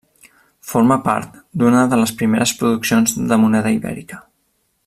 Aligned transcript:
Forma 0.69 0.97
part 1.07 1.37
d'una 1.63 1.83
de 1.93 2.01
les 2.01 2.15
primeres 2.23 2.57
produccions 2.63 3.17
de 3.33 3.41
moneda 3.45 3.79
ibèrica. 3.81 4.25